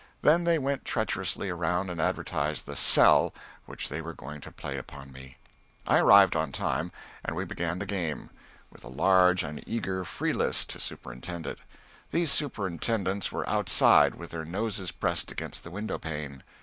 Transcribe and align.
Then 0.23 0.45
they 0.45 0.57
went 0.57 0.83
treacherously 0.83 1.51
around 1.51 1.91
and 1.91 2.01
advertised 2.01 2.65
the 2.65 2.75
"sell" 2.75 3.35
which 3.67 3.87
they 3.87 4.01
were 4.01 4.15
going 4.15 4.41
to 4.41 4.51
play 4.51 4.75
upon 4.79 5.11
me. 5.11 5.37
I 5.85 5.99
arrived 5.99 6.35
on 6.35 6.51
time, 6.51 6.91
and 7.23 7.35
we 7.35 7.45
began 7.45 7.77
the 7.77 7.85
game 7.85 8.31
with 8.71 8.83
a 8.83 8.87
large 8.89 9.43
and 9.43 9.63
eager 9.67 10.03
free 10.03 10.33
list 10.33 10.71
to 10.71 10.79
superintend 10.79 11.45
it. 11.45 11.59
These 12.09 12.31
superintendents 12.31 13.31
were 13.31 13.47
outside, 13.47 14.15
with 14.15 14.31
their 14.31 14.43
noses 14.43 14.91
pressed 14.91 15.31
against 15.31 15.63
the 15.63 15.69
window 15.69 15.99
pane. 15.99 16.41